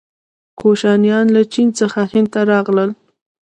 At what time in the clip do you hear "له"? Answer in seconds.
1.35-1.41